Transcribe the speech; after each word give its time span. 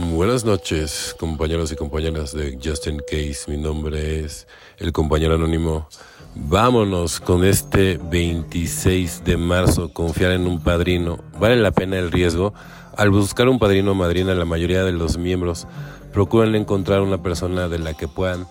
Buenas 0.00 0.44
noches, 0.44 1.16
compañeros 1.18 1.72
y 1.72 1.74
compañeras 1.74 2.32
de 2.32 2.56
Justin 2.62 3.00
Case. 3.00 3.50
Mi 3.50 3.56
nombre 3.56 4.20
es 4.20 4.46
el 4.76 4.92
compañero 4.92 5.34
anónimo. 5.34 5.88
Vámonos 6.36 7.18
con 7.18 7.44
este 7.44 7.98
26 8.00 9.24
de 9.24 9.36
marzo, 9.36 9.92
confiar 9.92 10.30
en 10.30 10.46
un 10.46 10.62
padrino. 10.62 11.18
¿Vale 11.40 11.56
la 11.56 11.72
pena 11.72 11.98
el 11.98 12.12
riesgo? 12.12 12.54
Al 12.96 13.10
buscar 13.10 13.48
un 13.48 13.58
padrino 13.58 13.90
o 13.90 13.94
madrina, 13.94 14.34
la 14.34 14.44
mayoría 14.44 14.84
de 14.84 14.92
los 14.92 15.18
miembros 15.18 15.66
procuran 16.12 16.54
encontrar 16.54 17.00
una 17.00 17.20
persona 17.20 17.66
de 17.68 17.80
la 17.80 17.94
que 17.94 18.06
puedan 18.06 18.46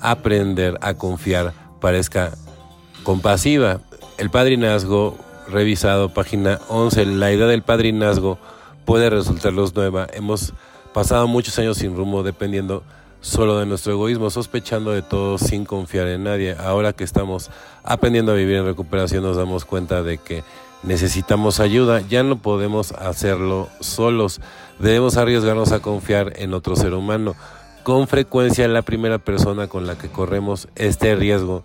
aprender 0.00 0.78
a 0.82 0.94
confiar, 0.94 1.52
parezca 1.80 2.30
compasiva. 3.02 3.80
El 4.18 4.30
padrinazgo, 4.30 5.18
revisado, 5.48 6.14
página 6.14 6.60
11, 6.68 7.06
la 7.06 7.32
idea 7.32 7.48
del 7.48 7.62
padrinazgo 7.62 8.38
puede 8.84 9.10
resultarlos 9.10 9.74
nueva. 9.74 10.06
Hemos 10.12 10.54
pasado 10.92 11.26
muchos 11.26 11.58
años 11.58 11.78
sin 11.78 11.96
rumbo 11.96 12.22
dependiendo 12.22 12.82
solo 13.20 13.58
de 13.58 13.66
nuestro 13.66 13.92
egoísmo, 13.92 14.30
sospechando 14.30 14.90
de 14.90 15.02
todo 15.02 15.38
sin 15.38 15.64
confiar 15.64 16.08
en 16.08 16.24
nadie. 16.24 16.56
Ahora 16.58 16.92
que 16.92 17.04
estamos 17.04 17.50
aprendiendo 17.84 18.32
a 18.32 18.34
vivir 18.34 18.56
en 18.56 18.66
recuperación 18.66 19.22
nos 19.22 19.36
damos 19.36 19.64
cuenta 19.64 20.02
de 20.02 20.18
que 20.18 20.42
necesitamos 20.82 21.60
ayuda, 21.60 22.00
ya 22.00 22.22
no 22.24 22.36
podemos 22.36 22.92
hacerlo 22.92 23.68
solos, 23.80 24.40
debemos 24.78 25.16
arriesgarnos 25.16 25.72
a 25.72 25.80
confiar 25.80 26.32
en 26.36 26.52
otro 26.52 26.76
ser 26.76 26.94
humano. 26.94 27.34
Con 27.84 28.06
frecuencia 28.08 28.68
la 28.68 28.82
primera 28.82 29.18
persona 29.18 29.68
con 29.68 29.86
la 29.86 29.96
que 29.96 30.08
corremos 30.08 30.68
este 30.74 31.14
riesgo 31.14 31.64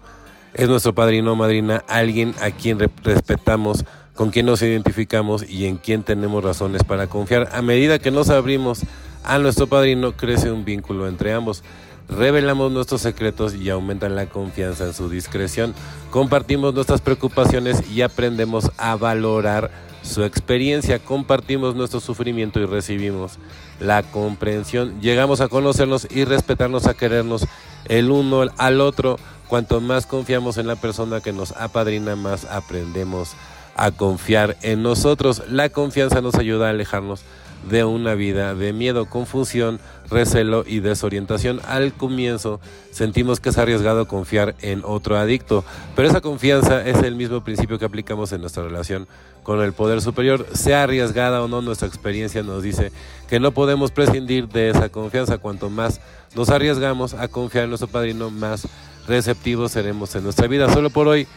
es 0.53 0.69
nuestro 0.69 0.93
padrino 0.93 1.33
o 1.33 1.35
madrina, 1.35 1.83
alguien 1.87 2.33
a 2.41 2.51
quien 2.51 2.79
respetamos, 3.03 3.85
con 4.15 4.31
quien 4.31 4.47
nos 4.47 4.61
identificamos 4.63 5.47
y 5.47 5.65
en 5.65 5.77
quien 5.77 6.03
tenemos 6.03 6.43
razones 6.43 6.83
para 6.83 7.07
confiar. 7.07 7.49
A 7.51 7.61
medida 7.61 7.99
que 7.99 8.09
nos 8.09 8.29
abrimos 8.29 8.81
a 9.27 9.39
nuestro 9.39 9.67
padrino, 9.67 10.13
crece 10.13 10.51
un 10.51 10.63
vínculo 10.63 11.07
entre 11.07 11.33
ambos. 11.33 11.61
Revelamos 12.07 12.71
nuestros 12.71 13.01
secretos 13.01 13.53
y 13.53 13.69
aumentan 13.69 14.15
la 14.15 14.27
confianza 14.27 14.85
en 14.85 14.93
su 14.93 15.09
discreción. 15.09 15.75
Compartimos 16.09 16.73
nuestras 16.73 17.01
preocupaciones 17.01 17.91
y 17.91 18.01
aprendemos 18.01 18.71
a 18.77 18.95
valorar 18.95 19.69
su 20.01 20.23
experiencia. 20.23 20.99
Compartimos 20.99 21.75
nuestro 21.75 21.99
sufrimiento 21.99 22.61
y 22.61 22.65
recibimos 22.65 23.37
la 23.81 24.01
comprensión. 24.03 25.01
Llegamos 25.01 25.41
a 25.41 25.49
conocernos 25.49 26.07
y 26.09 26.23
respetarnos, 26.23 26.87
a 26.87 26.93
querernos 26.93 27.45
el 27.89 28.09
uno 28.09 28.45
al 28.57 28.79
otro. 28.79 29.19
Cuanto 29.49 29.81
más 29.81 30.05
confiamos 30.05 30.57
en 30.57 30.67
la 30.67 30.77
persona 30.77 31.19
que 31.19 31.33
nos 31.33 31.51
apadrina, 31.51 32.15
más 32.15 32.45
aprendemos 32.45 33.31
a 33.75 33.91
confiar 33.91 34.55
en 34.61 34.81
nosotros. 34.83 35.43
La 35.49 35.67
confianza 35.67 36.21
nos 36.21 36.35
ayuda 36.35 36.67
a 36.67 36.69
alejarnos 36.69 37.25
de 37.69 37.83
una 37.83 38.15
vida 38.15 38.55
de 38.55 38.73
miedo, 38.73 39.05
confusión, 39.05 39.79
recelo 40.09 40.63
y 40.65 40.79
desorientación. 40.79 41.59
Al 41.67 41.93
comienzo 41.93 42.59
sentimos 42.91 43.39
que 43.39 43.49
es 43.49 43.57
arriesgado 43.57 44.07
confiar 44.07 44.55
en 44.61 44.81
otro 44.85 45.17
adicto, 45.17 45.65
pero 45.95 46.07
esa 46.07 46.21
confianza 46.21 46.85
es 46.85 47.03
el 47.03 47.15
mismo 47.15 47.43
principio 47.43 47.77
que 47.77 47.85
aplicamos 47.85 48.31
en 48.31 48.41
nuestra 48.41 48.63
relación 48.63 49.07
con 49.43 49.61
el 49.61 49.73
poder 49.73 50.01
superior. 50.01 50.45
Sea 50.53 50.83
arriesgada 50.83 51.41
o 51.41 51.47
no, 51.47 51.61
nuestra 51.61 51.87
experiencia 51.87 52.43
nos 52.43 52.63
dice 52.63 52.91
que 53.29 53.39
no 53.39 53.51
podemos 53.51 53.91
prescindir 53.91 54.47
de 54.47 54.69
esa 54.69 54.89
confianza. 54.89 55.37
Cuanto 55.37 55.69
más 55.69 56.01
nos 56.35 56.49
arriesgamos 56.49 57.13
a 57.13 57.27
confiar 57.27 57.65
en 57.65 57.71
nuestro 57.71 57.87
padrino, 57.87 58.29
más 58.29 58.67
receptivos 59.07 59.71
seremos 59.71 60.15
en 60.15 60.23
nuestra 60.23 60.47
vida. 60.47 60.71
Solo 60.71 60.89
por 60.89 61.07
hoy 61.07 61.27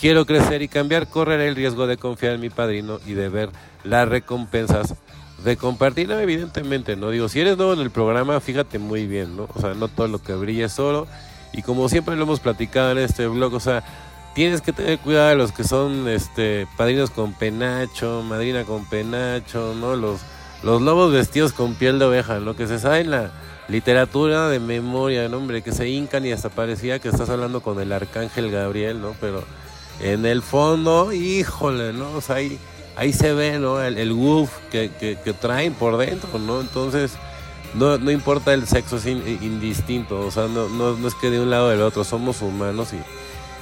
quiero 0.00 0.26
crecer 0.26 0.62
y 0.62 0.68
cambiar, 0.68 1.08
correré 1.08 1.48
el 1.48 1.56
riesgo 1.56 1.86
de 1.86 1.96
confiar 1.96 2.34
en 2.34 2.40
mi 2.40 2.50
padrino 2.50 3.00
y 3.06 3.14
de 3.14 3.28
ver 3.28 3.50
las 3.84 4.08
recompensas 4.08 4.94
de 5.44 5.56
compartir, 5.56 6.10
evidentemente, 6.10 6.96
¿no? 6.96 7.10
Digo, 7.10 7.28
si 7.28 7.40
eres 7.40 7.56
nuevo 7.56 7.72
en 7.72 7.80
el 7.80 7.90
programa, 7.90 8.40
fíjate 8.40 8.78
muy 8.78 9.06
bien, 9.06 9.36
¿no? 9.36 9.48
O 9.54 9.60
sea, 9.60 9.74
no 9.74 9.88
todo 9.88 10.08
lo 10.08 10.22
que 10.22 10.34
brilla 10.34 10.66
es 10.66 10.72
solo. 10.72 11.06
Y 11.52 11.62
como 11.62 11.88
siempre 11.88 12.16
lo 12.16 12.24
hemos 12.24 12.40
platicado 12.40 12.92
en 12.92 12.98
este 12.98 13.26
blog, 13.26 13.54
o 13.54 13.60
sea, 13.60 13.84
tienes 14.34 14.60
que 14.60 14.72
tener 14.72 14.98
cuidado 14.98 15.30
de 15.30 15.36
los 15.36 15.52
que 15.52 15.64
son 15.64 16.08
este 16.08 16.66
padrinos 16.76 17.10
con 17.10 17.32
penacho, 17.32 18.22
madrina 18.22 18.64
con 18.64 18.84
penacho, 18.86 19.74
¿no? 19.74 19.96
Los, 19.96 20.20
los 20.62 20.82
lobos 20.82 21.12
vestidos 21.12 21.52
con 21.52 21.74
piel 21.74 21.98
de 21.98 22.06
oveja, 22.06 22.38
lo 22.38 22.56
que 22.56 22.66
se 22.66 22.78
sabe 22.78 23.00
en 23.00 23.10
la 23.10 23.30
literatura 23.68 24.48
de 24.48 24.60
memoria, 24.60 25.28
¿no? 25.28 25.38
hombre, 25.38 25.62
que 25.62 25.72
se 25.72 25.88
hincan 25.88 26.24
y 26.24 26.32
hasta 26.32 26.50
parecía 26.50 26.98
que 26.98 27.08
estás 27.08 27.30
hablando 27.30 27.60
con 27.62 27.80
el 27.80 27.92
arcángel 27.92 28.50
Gabriel, 28.50 29.00
¿no? 29.00 29.14
Pero 29.20 29.44
en 30.00 30.26
el 30.26 30.42
fondo, 30.42 31.12
híjole, 31.12 31.92
¿no? 31.92 32.12
O 32.12 32.20
sea, 32.20 32.36
hay 32.36 32.58
ahí 32.96 33.12
se 33.12 33.32
ve, 33.32 33.58
¿no? 33.58 33.80
El, 33.80 33.98
el 33.98 34.12
woof 34.12 34.50
que, 34.70 34.90
que, 34.98 35.32
traen 35.32 35.74
por 35.74 35.96
dentro, 35.98 36.38
¿no? 36.38 36.60
Entonces, 36.60 37.12
no, 37.74 37.98
no 37.98 38.10
importa 38.10 38.54
el 38.54 38.66
sexo, 38.66 38.96
es 38.96 39.06
indistinto, 39.06 40.20
o 40.20 40.30
sea, 40.30 40.48
no, 40.48 40.68
no, 40.68 41.06
es 41.06 41.14
que 41.14 41.30
de 41.30 41.40
un 41.40 41.50
lado 41.50 41.66
o 41.66 41.70
del 41.70 41.82
otro, 41.82 42.04
somos 42.04 42.42
humanos 42.42 42.92
y, 42.92 43.00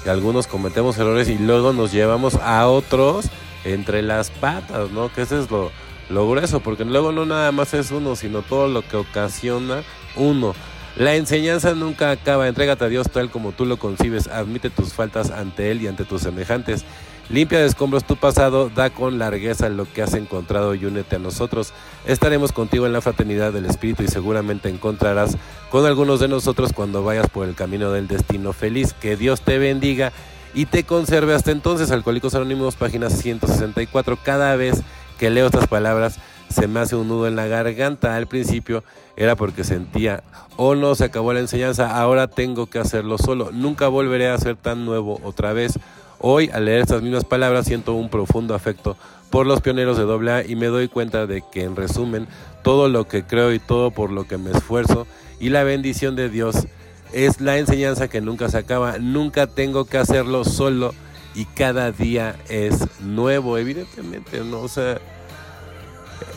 algunos 0.08 0.46
cometemos 0.46 0.98
errores 0.98 1.30
y 1.30 1.38
luego 1.38 1.72
nos 1.72 1.90
llevamos 1.90 2.34
a 2.34 2.68
otros 2.68 3.24
entre 3.64 4.02
las 4.02 4.28
patas, 4.28 4.90
¿no? 4.90 5.10
Que 5.10 5.22
ese 5.22 5.40
es 5.40 5.50
lo, 5.50 5.70
lo 6.10 6.28
grueso, 6.28 6.60
porque 6.60 6.84
luego 6.84 7.10
no 7.10 7.24
nada 7.24 7.50
más 7.52 7.72
es 7.72 7.90
uno, 7.90 8.14
sino 8.14 8.42
todo 8.42 8.68
lo 8.68 8.82
que 8.86 8.98
ocasiona 8.98 9.82
uno. 10.14 10.54
La 10.96 11.16
enseñanza 11.16 11.74
nunca 11.74 12.10
acaba, 12.10 12.46
entrégate 12.46 12.84
a 12.84 12.88
Dios 12.88 13.10
tal 13.10 13.30
como 13.30 13.52
tú 13.52 13.66
lo 13.66 13.78
concibes, 13.78 14.28
admite 14.28 14.70
tus 14.70 14.92
faltas 14.92 15.30
ante 15.30 15.70
Él 15.70 15.82
y 15.82 15.88
ante 15.88 16.04
tus 16.04 16.22
semejantes 16.22 16.84
Limpia 17.30 17.58
de 17.58 17.66
escombros 17.66 18.04
tu 18.04 18.16
pasado, 18.16 18.68
da 18.68 18.90
con 18.90 19.18
largueza 19.18 19.70
lo 19.70 19.90
que 19.90 20.02
has 20.02 20.12
encontrado 20.12 20.74
y 20.74 20.84
únete 20.84 21.16
a 21.16 21.18
nosotros. 21.18 21.72
Estaremos 22.06 22.52
contigo 22.52 22.84
en 22.84 22.92
la 22.92 23.00
fraternidad 23.00 23.50
del 23.50 23.64
Espíritu 23.64 24.02
y 24.02 24.08
seguramente 24.08 24.68
encontrarás 24.68 25.38
con 25.70 25.86
algunos 25.86 26.20
de 26.20 26.28
nosotros 26.28 26.74
cuando 26.74 27.02
vayas 27.02 27.30
por 27.30 27.48
el 27.48 27.54
camino 27.54 27.90
del 27.92 28.08
destino 28.08 28.52
feliz. 28.52 28.92
Que 28.92 29.16
Dios 29.16 29.40
te 29.40 29.56
bendiga 29.56 30.12
y 30.52 30.66
te 30.66 30.84
conserve 30.84 31.34
hasta 31.34 31.50
entonces. 31.50 31.90
Alcohólicos 31.90 32.34
Anónimos, 32.34 32.76
página 32.76 33.08
164. 33.08 34.18
Cada 34.22 34.54
vez 34.56 34.82
que 35.18 35.30
leo 35.30 35.46
estas 35.46 35.66
palabras 35.66 36.18
se 36.54 36.68
me 36.68 36.80
hace 36.80 36.96
un 36.96 37.08
nudo 37.08 37.26
en 37.26 37.36
la 37.36 37.46
garganta. 37.46 38.16
Al 38.16 38.26
principio 38.26 38.84
era 39.16 39.36
porque 39.36 39.64
sentía, 39.64 40.22
oh 40.56 40.74
no, 40.74 40.94
se 40.94 41.04
acabó 41.04 41.32
la 41.32 41.40
enseñanza, 41.40 41.98
ahora 41.98 42.28
tengo 42.28 42.66
que 42.66 42.78
hacerlo 42.78 43.18
solo. 43.18 43.50
Nunca 43.52 43.88
volveré 43.88 44.28
a 44.28 44.38
ser 44.38 44.56
tan 44.56 44.84
nuevo 44.84 45.20
otra 45.24 45.52
vez. 45.52 45.78
Hoy, 46.20 46.48
al 46.52 46.64
leer 46.64 46.80
estas 46.80 47.02
mismas 47.02 47.24
palabras, 47.24 47.66
siento 47.66 47.94
un 47.94 48.08
profundo 48.08 48.54
afecto 48.54 48.96
por 49.30 49.46
los 49.46 49.60
pioneros 49.60 49.98
de 49.98 50.04
AA 50.04 50.44
y 50.46 50.56
me 50.56 50.66
doy 50.66 50.88
cuenta 50.88 51.26
de 51.26 51.42
que, 51.52 51.64
en 51.64 51.76
resumen, 51.76 52.28
todo 52.62 52.88
lo 52.88 53.06
que 53.08 53.24
creo 53.24 53.52
y 53.52 53.58
todo 53.58 53.90
por 53.90 54.10
lo 54.10 54.26
que 54.26 54.38
me 54.38 54.52
esfuerzo 54.52 55.06
y 55.40 55.50
la 55.50 55.64
bendición 55.64 56.16
de 56.16 56.30
Dios 56.30 56.66
es 57.12 57.40
la 57.40 57.58
enseñanza 57.58 58.08
que 58.08 58.20
nunca 58.20 58.48
se 58.48 58.58
acaba. 58.58 58.98
Nunca 58.98 59.46
tengo 59.46 59.84
que 59.84 59.98
hacerlo 59.98 60.44
solo 60.44 60.94
y 61.34 61.44
cada 61.44 61.92
día 61.92 62.36
es 62.48 63.00
nuevo, 63.00 63.58
evidentemente, 63.58 64.40
¿no? 64.40 64.60
O 64.60 64.68
sea, 64.68 65.00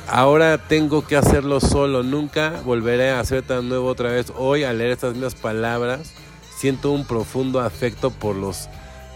ahora 0.08 0.58
tengo 0.58 1.06
que 1.06 1.18
hacerlo 1.18 1.60
solo, 1.60 2.04
nunca 2.04 2.62
volveré 2.64 3.12
a 3.12 3.24
ser 3.26 3.44
tan 3.44 3.70
nuevo 3.70 3.88
otra 3.88 4.12
vez. 4.12 4.32
Hoy, 4.38 4.64
al 4.64 4.78
leer 4.78 4.92
estas 4.92 5.14
mismas 5.14 5.36
palabras, 5.36 6.14
siento 6.58 6.92
un 6.92 7.06
profundo 7.06 7.60
afecto 7.60 8.12
por 8.12 8.36
los 8.36 8.70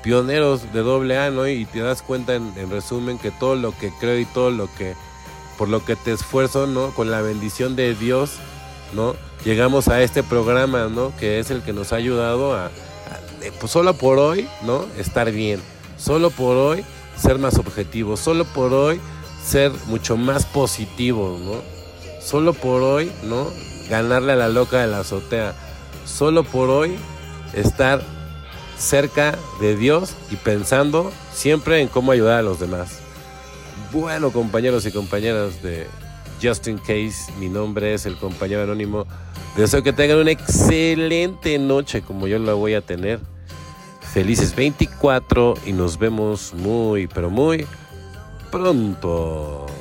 pioneros 0.03 0.73
de 0.73 0.81
doble 0.81 1.17
A, 1.17 1.29
¿no? 1.31 1.47
Y 1.47 1.65
te 1.65 1.79
das 1.79 2.01
cuenta 2.01 2.35
en, 2.35 2.53
resumen 2.69 3.17
que 3.17 3.31
todo 3.31 3.55
lo 3.55 3.77
que 3.77 3.91
creo 3.99 4.19
y 4.19 4.25
todo 4.25 4.51
lo 4.51 4.67
que, 4.75 4.95
por 5.57 5.69
lo 5.69 5.83
que 5.85 5.95
te 5.95 6.11
esfuerzo, 6.11 6.67
¿no? 6.67 6.91
Con 6.91 7.11
la 7.11 7.21
bendición 7.21 7.75
de 7.75 7.95
Dios, 7.95 8.33
¿no? 8.93 9.15
Llegamos 9.45 9.87
a 9.87 10.01
este 10.01 10.23
programa, 10.23 10.87
¿no? 10.87 11.15
Que 11.17 11.39
es 11.39 11.51
el 11.51 11.61
que 11.61 11.73
nos 11.73 11.93
ha 11.93 11.97
ayudado 11.97 12.55
a, 12.55 12.69
pues 13.59 13.71
solo 13.71 13.93
por 13.95 14.19
hoy, 14.19 14.47
¿no? 14.63 14.85
Estar 14.97 15.31
bien. 15.31 15.61
Solo 15.97 16.29
por 16.31 16.57
hoy 16.57 16.83
ser 17.15 17.39
más 17.39 17.57
objetivos. 17.57 18.19
Solo 18.19 18.45
por 18.45 18.73
hoy 18.73 18.99
ser 19.43 19.71
mucho 19.87 20.17
más 20.17 20.45
positivos, 20.45 21.39
¿no? 21.39 21.61
Solo 22.21 22.53
por 22.53 22.81
hoy, 22.83 23.11
¿no? 23.23 23.47
Ganarle 23.89 24.33
a 24.33 24.35
la 24.35 24.49
loca 24.49 24.81
de 24.81 24.87
la 24.87 24.99
azotea. 24.99 25.53
Solo 26.05 26.43
por 26.43 26.69
hoy 26.69 26.95
estar 27.53 28.01
cerca 28.77 29.37
de 29.59 29.75
Dios 29.75 30.15
y 30.31 30.35
pensando 30.35 31.11
siempre 31.33 31.81
en 31.81 31.87
cómo 31.87 32.11
ayudar 32.11 32.39
a 32.39 32.43
los 32.43 32.59
demás. 32.59 32.99
Bueno, 33.91 34.31
compañeros 34.31 34.85
y 34.85 34.91
compañeras 34.91 35.61
de 35.61 35.87
Justin 36.41 36.77
Case, 36.77 37.31
mi 37.39 37.49
nombre 37.49 37.93
es 37.93 38.05
el 38.05 38.17
compañero 38.17 38.63
anónimo. 38.63 39.05
Deseo 39.57 39.83
que 39.83 39.93
tengan 39.93 40.17
una 40.17 40.31
excelente 40.31 41.59
noche 41.59 42.01
como 42.01 42.27
yo 42.27 42.39
la 42.39 42.53
voy 42.53 42.73
a 42.73 42.81
tener. 42.81 43.19
Felices 44.13 44.55
24 44.55 45.55
y 45.65 45.73
nos 45.73 45.97
vemos 45.97 46.53
muy, 46.53 47.07
pero 47.07 47.29
muy 47.29 47.65
pronto. 48.51 49.80